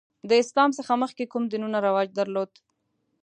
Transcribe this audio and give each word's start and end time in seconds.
د 0.29 0.31
اسلام 0.43 0.69
څخه 0.77 0.93
مخکې 1.03 1.23
کوم 1.31 1.43
دینونه 1.51 1.77
رواج 1.87 2.07
درلود؟ 2.19 2.51